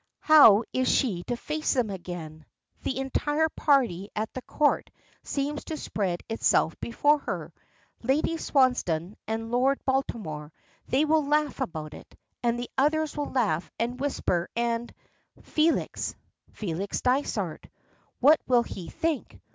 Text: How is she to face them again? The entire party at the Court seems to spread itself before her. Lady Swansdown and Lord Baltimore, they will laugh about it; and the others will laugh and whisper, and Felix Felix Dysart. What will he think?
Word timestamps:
How 0.21 0.63
is 0.73 0.89
she 0.89 1.21
to 1.27 1.37
face 1.37 1.75
them 1.75 1.91
again? 1.91 2.43
The 2.81 2.97
entire 2.97 3.49
party 3.49 4.09
at 4.15 4.33
the 4.33 4.41
Court 4.41 4.89
seems 5.21 5.63
to 5.65 5.77
spread 5.77 6.21
itself 6.27 6.75
before 6.79 7.19
her. 7.19 7.53
Lady 8.01 8.37
Swansdown 8.37 9.13
and 9.27 9.51
Lord 9.51 9.79
Baltimore, 9.85 10.51
they 10.87 11.05
will 11.05 11.23
laugh 11.23 11.59
about 11.59 11.93
it; 11.93 12.17
and 12.41 12.57
the 12.57 12.71
others 12.79 13.15
will 13.15 13.29
laugh 13.31 13.69
and 13.77 13.99
whisper, 13.99 14.49
and 14.55 14.91
Felix 15.43 16.15
Felix 16.51 17.01
Dysart. 17.01 17.67
What 18.19 18.39
will 18.47 18.63
he 18.63 18.89
think? 18.89 19.39